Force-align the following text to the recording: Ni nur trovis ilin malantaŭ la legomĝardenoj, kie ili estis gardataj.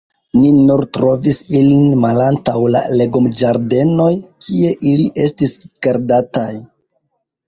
Ni 0.35 0.47
nur 0.67 0.81
trovis 0.95 1.41
ilin 1.57 1.91
malantaŭ 2.05 2.55
la 2.75 2.81
legomĝardenoj, 3.01 4.07
kie 4.47 4.71
ili 4.93 5.05
estis 5.27 5.55
gardataj. 5.89 6.49